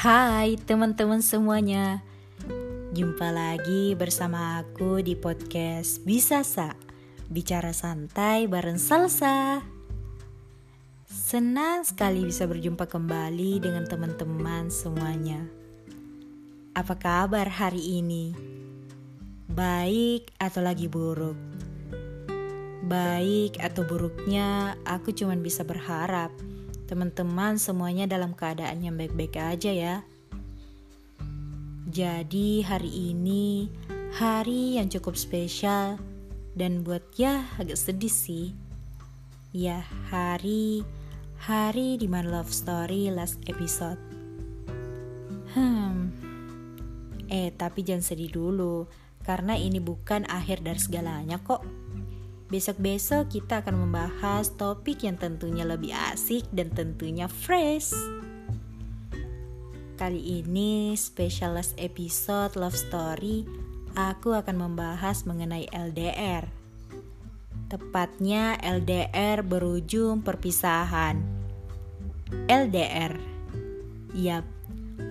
Hai 0.00 0.56
teman-teman 0.56 1.20
semuanya 1.20 2.00
Jumpa 2.96 3.28
lagi 3.28 3.92
bersama 3.92 4.56
aku 4.64 5.04
di 5.04 5.12
podcast 5.12 6.00
Bisa 6.08 6.40
Sa 6.40 6.72
Bicara 7.28 7.76
santai 7.76 8.48
bareng 8.48 8.80
Salsa 8.80 9.60
Senang 11.04 11.84
sekali 11.84 12.24
bisa 12.24 12.48
berjumpa 12.48 12.88
kembali 12.88 13.60
dengan 13.60 13.84
teman-teman 13.84 14.72
semuanya 14.72 15.44
Apa 16.72 16.96
kabar 16.96 17.52
hari 17.52 18.00
ini? 18.00 18.32
Baik 19.52 20.32
atau 20.40 20.64
lagi 20.64 20.88
buruk? 20.88 21.36
Baik 22.88 23.60
atau 23.60 23.84
buruknya 23.84 24.80
aku 24.88 25.12
cuma 25.12 25.36
bisa 25.36 25.60
berharap 25.60 26.32
teman-teman 26.90 27.54
semuanya 27.54 28.10
dalam 28.10 28.34
keadaan 28.34 28.82
yang 28.82 28.98
baik-baik 28.98 29.38
aja 29.38 29.70
ya. 29.70 29.96
Jadi 31.86 32.66
hari 32.66 33.14
ini 33.14 33.70
hari 34.18 34.74
yang 34.74 34.90
cukup 34.90 35.14
spesial 35.14 36.02
dan 36.58 36.82
buat 36.82 37.06
ya 37.14 37.46
agak 37.62 37.78
sedih 37.78 38.10
sih. 38.10 38.58
Ya 39.54 39.86
hari 40.10 40.82
hari 41.38 41.94
di 41.94 42.10
My 42.10 42.26
Love 42.26 42.50
Story 42.50 43.14
last 43.14 43.38
episode. 43.46 43.98
Hmm. 45.54 46.10
Eh 47.30 47.54
tapi 47.54 47.86
jangan 47.86 48.02
sedih 48.02 48.34
dulu 48.34 48.90
karena 49.22 49.54
ini 49.54 49.78
bukan 49.78 50.26
akhir 50.26 50.66
dari 50.66 50.82
segalanya 50.82 51.38
kok. 51.38 51.62
Besok-besok 52.50 53.30
kita 53.30 53.62
akan 53.62 53.86
membahas 53.86 54.50
topik 54.58 55.06
yang 55.06 55.14
tentunya 55.14 55.62
lebih 55.62 55.94
asik 56.10 56.42
dan 56.50 56.66
tentunya 56.74 57.30
fresh. 57.30 57.94
Kali 59.94 60.42
ini 60.42 60.98
specialist 60.98 61.78
episode 61.78 62.58
love 62.58 62.74
story 62.74 63.46
aku 63.94 64.34
akan 64.34 64.66
membahas 64.66 65.22
mengenai 65.30 65.70
LDR. 65.70 66.50
Tepatnya 67.70 68.58
LDR 68.58 69.46
berujung 69.46 70.26
perpisahan. 70.26 71.22
LDR. 72.50 73.14
Yap, 74.10 74.42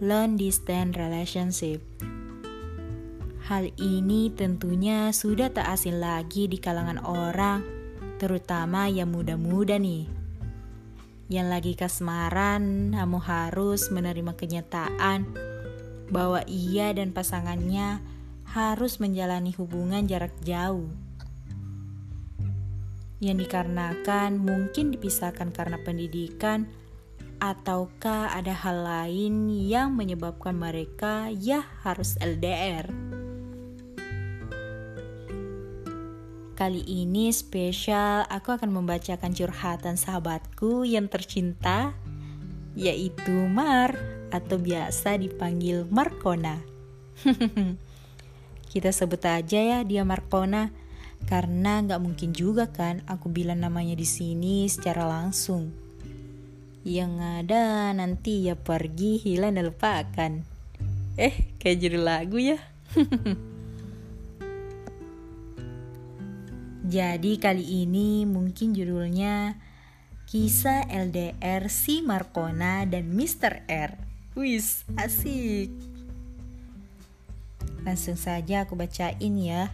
long 0.04 0.36
distance 0.36 1.00
relationship 1.00 1.80
Hal 3.50 3.74
ini 3.82 4.30
tentunya 4.30 5.10
sudah 5.10 5.50
tak 5.50 5.74
asing 5.74 5.98
lagi 5.98 6.46
di 6.46 6.62
kalangan 6.62 7.02
orang, 7.02 7.66
terutama 8.22 8.86
yang 8.86 9.10
muda-muda 9.10 9.82
nih. 9.82 10.06
Yang 11.34 11.48
lagi 11.50 11.74
kasmaran, 11.74 12.94
kamu 12.94 13.18
harus 13.18 13.90
menerima 13.90 14.38
kenyataan 14.38 15.34
bahwa 16.14 16.46
ia 16.46 16.94
dan 16.94 17.10
pasangannya 17.10 18.06
harus 18.54 19.02
menjalani 19.02 19.50
hubungan 19.58 20.06
jarak 20.06 20.38
jauh. 20.46 20.86
Yang 23.18 23.50
dikarenakan 23.50 24.38
mungkin 24.38 24.94
dipisahkan 24.94 25.50
karena 25.58 25.82
pendidikan 25.82 26.70
ataukah 27.42 28.30
ada 28.30 28.54
hal 28.54 28.86
lain 28.86 29.50
yang 29.50 29.98
menyebabkan 29.98 30.54
mereka 30.54 31.34
ya 31.34 31.66
harus 31.82 32.14
LDR. 32.22 33.09
Kali 36.60 36.84
ini 36.84 37.32
spesial 37.32 38.28
aku 38.28 38.52
akan 38.52 38.76
membacakan 38.76 39.32
curhatan 39.32 39.96
sahabatku 39.96 40.84
yang 40.84 41.08
tercinta 41.08 41.96
yaitu 42.76 43.32
Mar 43.48 43.96
atau 44.28 44.60
biasa 44.60 45.16
dipanggil 45.24 45.88
Markona. 45.88 46.60
Kita 48.76 48.92
sebut 48.92 49.24
aja 49.24 49.56
ya 49.56 49.80
dia 49.88 50.04
Markona 50.04 50.76
karena 51.32 51.80
nggak 51.80 52.04
mungkin 52.04 52.36
juga 52.36 52.68
kan 52.68 53.08
aku 53.08 53.32
bilang 53.32 53.64
namanya 53.64 53.96
di 53.96 54.04
sini 54.04 54.68
secara 54.68 55.08
langsung. 55.08 55.72
Yang 56.84 57.24
ada 57.24 57.96
nanti 57.96 58.52
ya 58.52 58.60
pergi 58.60 59.16
hilang 59.16 59.56
dan 59.56 59.64
lupakan. 59.64 60.32
Eh, 61.16 61.56
kayak 61.56 61.80
judul 61.88 62.04
lagu 62.04 62.36
ya. 62.36 62.60
Jadi 66.90 67.38
kali 67.38 67.86
ini 67.86 68.26
mungkin 68.26 68.74
judulnya 68.74 69.62
Kisah 70.26 70.90
LDR 70.90 71.70
si 71.70 72.02
Markona 72.02 72.86
dan 72.90 73.14
Mr. 73.14 73.62
R. 73.70 73.94
Wis, 74.34 74.90
asik. 74.98 75.70
Langsung 77.86 78.18
saja 78.18 78.66
aku 78.66 78.74
bacain 78.74 79.34
ya. 79.38 79.70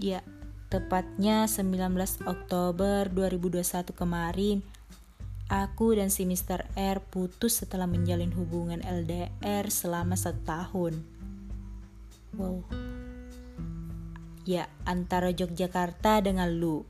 Ya, 0.00 0.24
tepatnya 0.72 1.44
19 1.44 2.24
Oktober 2.24 3.12
2021 3.12 3.92
kemarin 3.92 4.64
Aku 5.50 5.98
dan 5.98 6.14
si 6.14 6.30
Mr. 6.30 6.62
R 6.78 7.02
putus 7.02 7.58
setelah 7.58 7.90
menjalin 7.90 8.30
hubungan 8.38 8.86
LDR 8.86 9.66
selama 9.66 10.14
satu 10.14 10.38
tahun. 10.46 11.02
Wow, 12.38 12.62
Ya, 14.50 14.66
antara 14.82 15.30
Yogyakarta 15.30 16.26
dengan 16.26 16.50
Lu. 16.50 16.82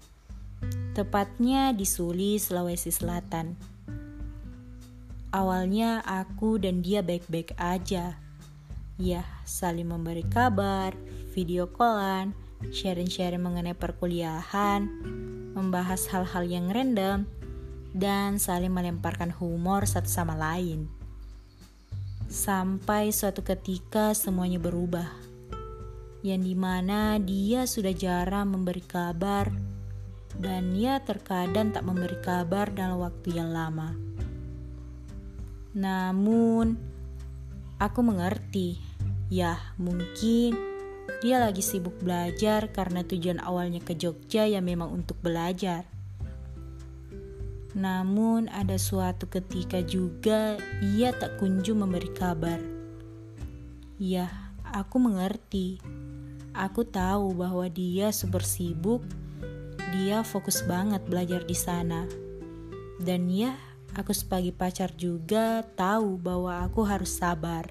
Tepatnya 0.97 1.77
di 1.77 1.85
Suli, 1.85 2.41
Sulawesi 2.41 2.89
Selatan. 2.89 3.53
Awalnya 5.29 6.01
aku 6.01 6.57
dan 6.57 6.81
dia 6.81 7.05
baik-baik 7.05 7.53
aja. 7.61 8.17
Ya, 8.97 9.29
saling 9.45 9.93
memberi 9.93 10.25
kabar, 10.25 10.97
video 11.37 11.69
callan, 11.69 12.33
sharing-sharing 12.73 13.45
mengenai 13.45 13.77
perkuliahan, 13.77 14.89
membahas 15.53 16.09
hal-hal 16.17 16.49
yang 16.49 16.73
random, 16.73 17.29
dan 17.93 18.41
saling 18.41 18.73
melemparkan 18.73 19.37
humor 19.37 19.85
satu 19.85 20.09
sama 20.09 20.33
lain. 20.33 20.89
Sampai 22.25 23.13
suatu 23.13 23.45
ketika 23.45 24.17
semuanya 24.17 24.57
berubah 24.57 25.29
yang 26.21 26.45
di 26.45 26.53
mana 26.53 27.17
dia 27.17 27.65
sudah 27.65 27.97
jarang 27.97 28.53
memberi 28.53 28.85
kabar 28.85 29.49
dan 30.37 30.73
ia 30.77 31.01
terkadang 31.01 31.73
tak 31.73 31.85
memberi 31.85 32.17
kabar 32.21 32.69
dalam 32.73 33.01
waktu 33.01 33.37
yang 33.37 33.53
lama. 33.53 33.93
Namun, 35.77 36.77
aku 37.79 38.01
mengerti, 38.03 38.81
ya 39.33 39.57
mungkin 39.79 40.59
dia 41.21 41.37
lagi 41.37 41.61
sibuk 41.61 42.01
belajar 42.01 42.73
karena 42.73 43.05
tujuan 43.05 43.43
awalnya 43.43 43.83
ke 43.85 43.93
Jogja 43.95 44.49
ya 44.49 44.65
memang 44.65 44.91
untuk 44.91 45.21
belajar. 45.21 45.85
Namun 47.77 48.51
ada 48.51 48.75
suatu 48.81 49.31
ketika 49.31 49.79
juga 49.85 50.59
ia 50.83 51.15
tak 51.15 51.39
kunjung 51.39 51.87
memberi 51.87 52.11
kabar. 52.11 52.59
Ya, 54.01 54.27
aku 54.65 54.97
mengerti 54.99 55.79
Aku 56.51 56.83
tahu 56.83 57.31
bahwa 57.35 57.71
dia 57.71 58.11
super 58.11 58.43
sibuk, 58.43 59.07
dia 59.95 60.27
fokus 60.27 60.67
banget 60.67 60.99
belajar 61.07 61.47
di 61.47 61.55
sana. 61.55 62.11
Dan 62.99 63.31
ya, 63.31 63.55
aku 63.95 64.11
sebagai 64.11 64.51
pacar 64.51 64.91
juga 64.99 65.63
tahu 65.79 66.19
bahwa 66.19 66.67
aku 66.67 66.83
harus 66.83 67.15
sabar. 67.15 67.71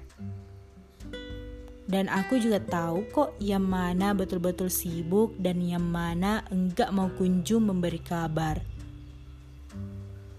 Dan 1.90 2.06
aku 2.06 2.38
juga 2.38 2.62
tahu 2.62 3.02
kok 3.10 3.34
yang 3.42 3.66
mana 3.66 4.14
betul-betul 4.14 4.70
sibuk 4.70 5.34
dan 5.42 5.58
yang 5.58 5.82
mana 5.82 6.46
enggak 6.48 6.88
mau 6.94 7.10
kunjung 7.10 7.66
memberi 7.66 7.98
kabar. 7.98 8.62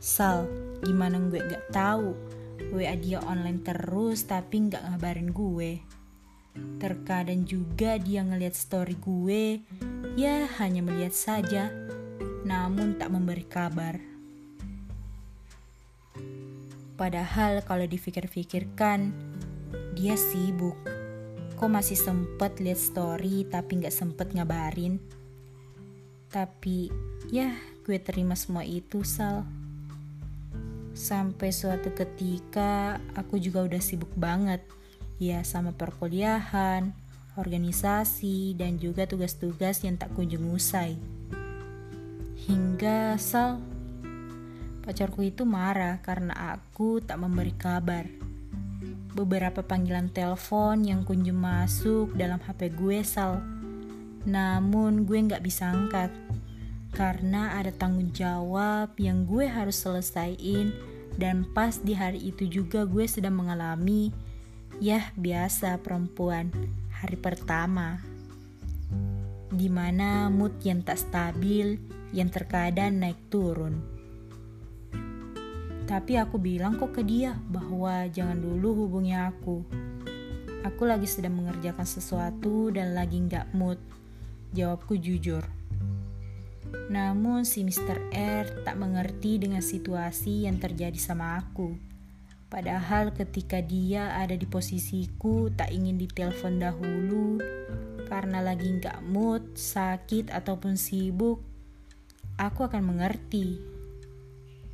Sal, 0.02 0.50
gimana 0.82 1.22
gue 1.30 1.44
gak 1.44 1.70
tahu? 1.70 2.16
WA 2.72 2.96
dia 2.96 3.20
online 3.22 3.60
terus 3.62 4.24
tapi 4.26 4.66
nggak 4.66 4.82
ngabarin 4.96 5.30
gue. 5.36 5.72
Terkadang 6.82 7.46
juga 7.46 7.96
dia 8.02 8.26
ngeliat 8.26 8.58
story 8.58 8.98
gue, 8.98 9.62
ya 10.18 10.50
hanya 10.60 10.82
melihat 10.82 11.14
saja, 11.14 11.70
namun 12.44 12.98
tak 12.98 13.14
memberi 13.14 13.46
kabar. 13.46 14.02
Padahal 16.98 17.66
kalau 17.66 17.86
dipikir-pikirkan, 17.86 19.14
dia 19.98 20.18
sibuk. 20.18 20.78
Kok 21.58 21.70
masih 21.70 21.98
sempet 21.98 22.58
lihat 22.58 22.82
story 22.82 23.46
tapi 23.46 23.82
nggak 23.82 23.94
sempet 23.94 24.34
ngabarin? 24.34 24.98
Tapi 26.30 26.90
ya 27.30 27.54
gue 27.86 27.98
terima 28.02 28.34
semua 28.34 28.66
itu 28.66 29.06
Sal. 29.06 29.46
Sampai 30.98 31.54
suatu 31.54 31.94
ketika 31.94 32.98
aku 33.14 33.38
juga 33.38 33.66
udah 33.66 33.82
sibuk 33.82 34.12
banget 34.18 34.62
ya 35.22 35.46
sama 35.46 35.70
perkuliahan, 35.78 36.98
organisasi, 37.38 38.58
dan 38.58 38.82
juga 38.82 39.06
tugas-tugas 39.06 39.86
yang 39.86 40.02
tak 40.02 40.10
kunjung 40.18 40.50
usai. 40.50 40.98
Hingga 42.50 43.22
Sal, 43.22 43.62
Pacarku 44.82 45.22
itu 45.22 45.46
marah 45.46 46.02
karena 46.02 46.58
aku 46.58 47.06
tak 47.06 47.22
memberi 47.22 47.54
kabar. 47.54 48.10
Beberapa 49.14 49.62
panggilan 49.62 50.10
telepon 50.10 50.82
yang 50.82 51.06
kunjung 51.06 51.38
masuk 51.38 52.18
dalam 52.18 52.42
HP 52.42 52.74
gue 52.74 53.06
sal. 53.06 53.46
Namun 54.26 55.06
gue 55.06 55.22
gak 55.22 55.46
bisa 55.46 55.70
angkat 55.70 56.10
karena 56.98 57.62
ada 57.62 57.70
tanggung 57.70 58.10
jawab 58.10 58.98
yang 58.98 59.30
gue 59.30 59.46
harus 59.46 59.78
selesaiin 59.86 60.74
dan 61.14 61.46
pas 61.54 61.78
di 61.78 61.94
hari 61.94 62.34
itu 62.34 62.50
juga 62.50 62.82
gue 62.84 63.06
sedang 63.06 63.38
mengalami 63.38 64.10
ya 64.82 65.14
biasa 65.14 65.78
perempuan 65.78 66.50
hari 66.90 67.14
pertama 67.14 68.02
di 69.54 69.70
mana 69.70 70.26
mood 70.34 70.58
yang 70.66 70.82
tak 70.82 70.98
stabil 70.98 71.78
yang 72.10 72.34
terkadang 72.34 72.98
naik 72.98 73.30
turun. 73.30 73.78
Tapi 75.86 76.18
aku 76.18 76.42
bilang 76.42 76.82
kok 76.82 76.98
ke 76.98 77.06
dia 77.06 77.38
bahwa 77.54 78.10
jangan 78.10 78.42
dulu 78.42 78.88
hubungi 78.88 79.14
aku. 79.14 79.62
Aku 80.66 80.90
lagi 80.90 81.06
sedang 81.06 81.38
mengerjakan 81.38 81.86
sesuatu 81.86 82.74
dan 82.74 82.98
lagi 82.98 83.22
nggak 83.22 83.54
mood. 83.54 83.78
Jawabku 84.58 84.98
jujur. 84.98 85.46
Namun 86.90 87.46
si 87.46 87.62
Mr. 87.62 88.10
R 88.18 88.66
tak 88.66 88.82
mengerti 88.82 89.38
dengan 89.38 89.62
situasi 89.62 90.50
yang 90.50 90.58
terjadi 90.58 90.98
sama 90.98 91.38
aku. 91.38 91.91
Padahal 92.52 93.16
ketika 93.16 93.64
dia 93.64 94.12
ada 94.20 94.36
di 94.36 94.44
posisiku 94.44 95.48
tak 95.56 95.72
ingin 95.72 95.96
ditelepon 95.96 96.60
dahulu 96.60 97.40
karena 98.12 98.44
lagi 98.44 98.68
nggak 98.68 99.00
mood, 99.08 99.56
sakit 99.56 100.28
ataupun 100.36 100.76
sibuk, 100.76 101.40
aku 102.36 102.68
akan 102.68 102.92
mengerti 102.92 103.72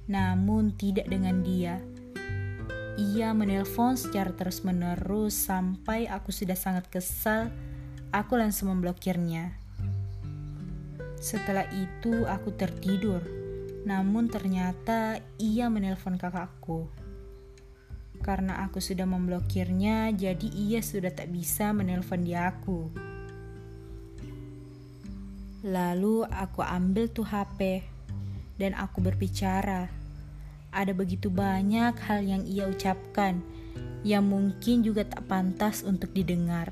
namun 0.07 0.71
tidak 0.73 1.05
dengan 1.11 1.43
dia. 1.43 1.83
Ia 2.97 3.29
menelpon 3.35 3.93
secara 3.93 4.33
terus-menerus 4.33 5.37
sampai 5.37 6.09
aku 6.09 6.33
sudah 6.33 6.57
sangat 6.57 6.89
kesal. 6.89 7.53
Aku 8.09 8.39
langsung 8.39 8.73
memblokirnya. 8.73 9.53
Setelah 11.19 11.67
itu 11.75 12.25
aku 12.25 12.55
tertidur, 12.55 13.21
namun 13.85 14.31
ternyata 14.31 15.21
ia 15.37 15.67
menelpon 15.67 16.17
kakakku. 16.17 16.87
Karena 18.27 18.67
aku 18.67 18.83
sudah 18.83 19.07
memblokirnya, 19.07 20.11
jadi 20.11 20.51
ia 20.51 20.83
sudah 20.83 21.15
tak 21.15 21.31
bisa 21.31 21.71
menelpon 21.71 22.27
dia 22.27 22.51
aku. 22.51 22.91
Lalu 25.63 26.27
aku 26.27 26.59
ambil 26.59 27.07
tuh 27.07 27.23
HP 27.23 27.87
dan 28.59 28.75
aku 28.75 28.99
berbicara 28.99 29.87
ada 30.77 30.91
begitu 30.93 31.31
banyak 31.31 31.95
hal 32.05 32.21
yang 32.21 32.43
ia 32.45 32.67
ucapkan 32.67 33.41
yang 34.05 34.27
mungkin 34.27 34.85
juga 34.85 35.07
tak 35.07 35.25
pantas 35.25 35.81
untuk 35.81 36.13
didengar. 36.13 36.69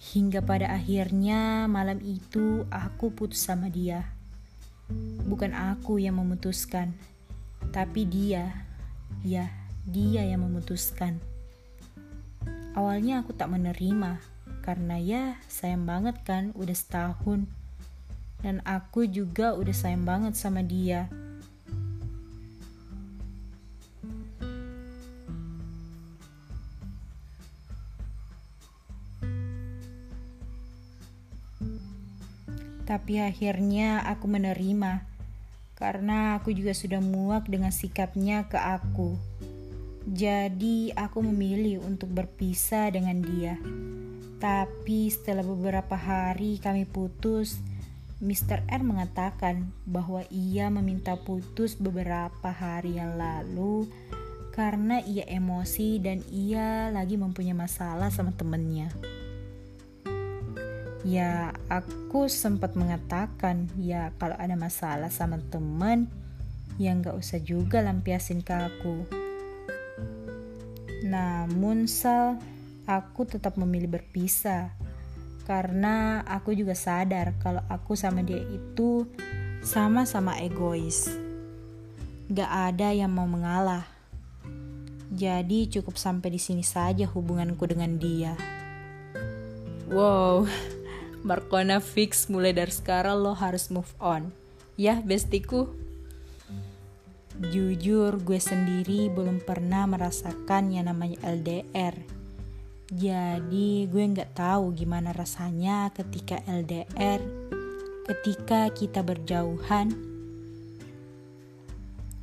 Hingga 0.00 0.44
pada 0.44 0.72
akhirnya 0.72 1.68
malam 1.68 2.00
itu 2.04 2.64
aku 2.72 3.12
putus 3.12 3.40
sama 3.44 3.68
dia. 3.72 4.12
Bukan 5.24 5.56
aku 5.56 6.00
yang 6.00 6.18
memutuskan, 6.18 6.96
tapi 7.70 8.08
dia. 8.08 8.66
Ya, 9.20 9.52
dia 9.86 10.26
yang 10.26 10.44
memutuskan. 10.44 11.20
Awalnya 12.76 13.24
aku 13.24 13.32
tak 13.36 13.52
menerima 13.52 14.20
karena 14.60 14.96
ya 15.00 15.24
sayang 15.48 15.88
banget 15.88 16.20
kan 16.26 16.52
udah 16.56 16.76
setahun. 16.76 17.48
Dan 18.40 18.64
aku 18.64 19.04
juga 19.04 19.52
udah 19.52 19.76
sayang 19.76 20.08
banget 20.08 20.32
sama 20.32 20.64
dia 20.64 21.12
Tapi 32.90 33.22
akhirnya 33.22 34.02
aku 34.02 34.26
menerima 34.26 35.06
karena 35.78 36.34
aku 36.34 36.50
juga 36.50 36.74
sudah 36.74 36.98
muak 36.98 37.46
dengan 37.46 37.70
sikapnya 37.70 38.50
ke 38.50 38.58
aku. 38.58 39.14
Jadi 40.10 40.90
aku 40.90 41.22
memilih 41.22 41.86
untuk 41.86 42.10
berpisah 42.10 42.90
dengan 42.90 43.22
dia. 43.22 43.54
Tapi 44.42 45.06
setelah 45.06 45.46
beberapa 45.46 45.94
hari 45.94 46.58
kami 46.58 46.82
putus, 46.82 47.62
Mr. 48.18 48.66
R 48.66 48.82
mengatakan 48.82 49.70
bahwa 49.86 50.26
ia 50.34 50.66
meminta 50.66 51.14
putus 51.14 51.78
beberapa 51.78 52.50
hari 52.50 52.98
yang 52.98 53.14
lalu 53.14 53.86
karena 54.50 54.98
ia 55.06 55.22
emosi 55.30 56.02
dan 56.02 56.26
ia 56.26 56.90
lagi 56.90 57.14
mempunyai 57.14 57.54
masalah 57.54 58.10
sama 58.10 58.34
temennya. 58.34 58.90
Ya, 61.06 61.54
aku 61.70 62.26
sempat 62.26 62.74
mengatakan, 62.74 63.70
ya 63.78 64.10
kalau 64.18 64.34
ada 64.34 64.58
masalah 64.58 65.08
sama 65.08 65.38
temen, 65.54 66.10
ya 66.82 66.98
nggak 66.98 67.14
usah 67.14 67.38
juga 67.38 67.78
lampiasin 67.78 68.42
ke 68.42 68.52
aku. 68.52 69.19
Namun 71.04 71.88
Sal, 71.88 72.36
aku 72.84 73.24
tetap 73.24 73.56
memilih 73.56 74.00
berpisah. 74.00 74.72
Karena 75.48 76.22
aku 76.28 76.54
juga 76.54 76.78
sadar 76.78 77.34
kalau 77.42 77.64
aku 77.66 77.98
sama 77.98 78.22
dia 78.22 78.38
itu 78.38 79.08
sama-sama 79.64 80.38
egois. 80.38 81.10
Gak 82.30 82.50
ada 82.70 82.94
yang 82.94 83.10
mau 83.10 83.26
mengalah. 83.26 83.82
Jadi 85.10 85.66
cukup 85.66 85.98
sampai 85.98 86.38
di 86.38 86.40
sini 86.40 86.62
saja 86.62 87.02
hubunganku 87.10 87.66
dengan 87.66 87.98
dia. 87.98 88.38
Wow, 89.90 90.46
Markona 91.26 91.82
fix 91.82 92.30
mulai 92.30 92.54
dari 92.54 92.70
sekarang 92.70 93.18
lo 93.18 93.34
harus 93.34 93.74
move 93.74 93.90
on. 93.98 94.30
Ya, 94.78 95.02
bestiku. 95.02 95.66
Jujur, 97.40 98.20
gue 98.20 98.36
sendiri 98.36 99.08
belum 99.08 99.40
pernah 99.40 99.88
merasakan 99.88 100.76
yang 100.76 100.92
namanya 100.92 101.16
LDR. 101.24 101.96
Jadi, 102.92 103.88
gue 103.88 104.04
nggak 104.12 104.36
tahu 104.36 104.76
gimana 104.76 105.16
rasanya 105.16 105.88
ketika 105.96 106.44
LDR, 106.44 107.24
ketika 108.04 108.68
kita 108.76 109.00
berjauhan. 109.00 109.88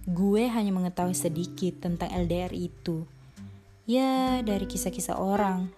Gue 0.05 0.45
hanya 0.53 0.69
mengetahui 0.69 1.17
sedikit 1.17 1.81
tentang 1.81 2.13
LDR 2.13 2.53
itu. 2.53 3.09
Ya, 3.89 4.45
dari 4.45 4.69
kisah-kisah 4.69 5.17
orang 5.17 5.73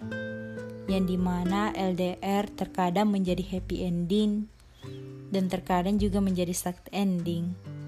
yang 0.91 1.07
di 1.07 1.15
mana 1.15 1.71
LDR 1.71 2.51
terkadang 2.59 3.07
menjadi 3.07 3.55
happy 3.55 3.87
ending 3.87 4.51
dan 5.31 5.47
terkadang 5.47 5.95
juga 5.95 6.19
menjadi 6.19 6.51
sad 6.51 6.75
ending. 6.91 7.78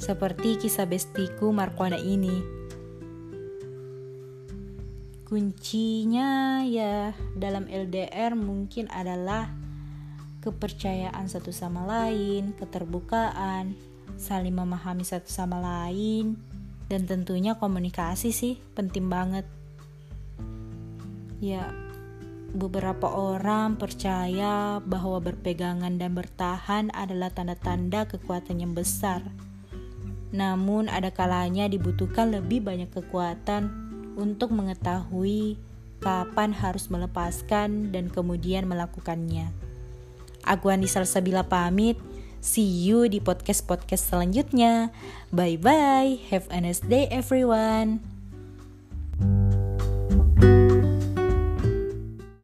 Seperti 0.00 0.56
kisah 0.56 0.88
bestiku 0.88 1.52
Markwana 1.52 2.00
ini. 2.00 2.40
Kuncinya 5.28 6.64
ya 6.64 7.12
dalam 7.36 7.68
LDR 7.68 8.32
mungkin 8.32 8.88
adalah 8.88 9.52
kepercayaan 10.40 11.28
satu 11.28 11.52
sama 11.52 11.84
lain, 11.84 12.56
keterbukaan, 12.56 13.76
saling 14.16 14.56
memahami 14.56 15.04
satu 15.04 15.28
sama 15.28 15.60
lain, 15.60 16.40
dan 16.88 17.04
tentunya 17.04 17.60
komunikasi 17.60 18.32
sih 18.32 18.56
penting 18.72 19.06
banget. 19.12 19.44
Ya, 21.44 21.70
Beberapa 22.50 23.06
orang 23.06 23.78
percaya 23.78 24.82
bahwa 24.82 25.22
berpegangan 25.22 26.02
dan 26.02 26.18
bertahan 26.18 26.90
adalah 26.90 27.30
tanda-tanda 27.30 28.10
kekuatan 28.10 28.58
yang 28.58 28.74
besar. 28.74 29.22
Namun, 30.30 30.86
ada 30.86 31.10
kalanya 31.10 31.66
dibutuhkan 31.66 32.30
lebih 32.30 32.62
banyak 32.62 32.90
kekuatan 32.90 33.70
untuk 34.14 34.54
mengetahui 34.54 35.58
kapan 36.00 36.50
harus 36.56 36.88
melepaskan 36.88 37.92
dan 37.92 38.08
kemudian 38.08 38.64
melakukannya. 38.66 39.52
Aku 40.48 40.72
Andi 40.72 40.88
Salsabila 40.88 41.46
pamit. 41.46 42.00
See 42.40 42.88
you 42.88 43.04
di 43.04 43.20
podcast-podcast 43.20 44.16
selanjutnya. 44.16 44.88
Bye 45.28 45.60
bye. 45.60 46.16
Have 46.32 46.48
a 46.48 46.64
nice 46.64 46.80
day 46.80 47.04
everyone. 47.12 48.19